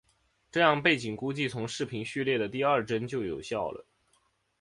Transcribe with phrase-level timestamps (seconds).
[0.51, 3.85] 这样背景估计从视频序列的第二帧就有效了。